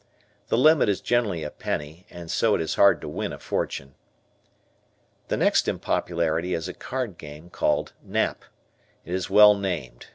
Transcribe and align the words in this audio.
The 0.47 0.57
limit 0.57 0.89
is 0.89 0.99
generally 0.99 1.43
a 1.43 1.51
penny, 1.51 2.07
so 2.25 2.55
it 2.55 2.61
is 2.61 2.73
hard 2.73 3.01
to 3.01 3.07
win 3.07 3.31
a 3.31 3.37
fortune. 3.37 3.93
The 5.27 5.37
next 5.37 5.67
in 5.67 5.77
popularity 5.77 6.55
is 6.55 6.67
a 6.67 6.73
card 6.73 7.19
game 7.19 7.51
called 7.51 7.93
"Nap." 8.01 8.43
It 9.05 9.13
is 9.13 9.29
well 9.29 9.53
named. 9.53 10.07